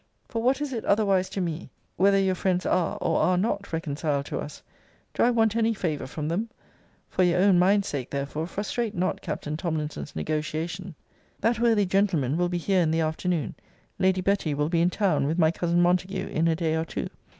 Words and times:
For 0.27 0.41
what 0.41 0.61
is 0.61 0.73
it 0.73 0.83
otherwise 0.85 1.29
to 1.29 1.39
me, 1.41 1.69
whether 1.95 2.17
your 2.17 2.33
friends 2.33 2.65
are, 2.65 2.97
or 2.99 3.19
are 3.19 3.37
not, 3.37 3.71
reconciled 3.71 4.25
to 4.25 4.39
us? 4.39 4.63
Do 5.13 5.21
I 5.21 5.29
want 5.29 5.55
any 5.55 5.75
favour 5.75 6.07
from 6.07 6.27
them? 6.27 6.49
For 7.07 7.21
your 7.21 7.39
own 7.39 7.59
mind's 7.59 7.87
sake, 7.87 8.09
therefore, 8.09 8.47
frustrate 8.47 8.95
not 8.95 9.21
Captain 9.21 9.55
Tomlinson's 9.57 10.15
negociation. 10.15 10.95
That 11.41 11.59
worthy 11.59 11.85
gentleman 11.85 12.35
will 12.35 12.49
be 12.49 12.57
here 12.57 12.81
in 12.81 12.89
the 12.89 13.01
afternoon; 13.01 13.53
Lady 13.99 14.21
Betty 14.21 14.55
will 14.55 14.69
be 14.69 14.81
in 14.81 14.89
town, 14.89 15.27
with 15.27 15.37
my 15.37 15.51
cousin 15.51 15.83
Montague, 15.83 16.29
in 16.29 16.47
a 16.47 16.55
day 16.55 16.75
or 16.75 16.85
two. 16.85 17.07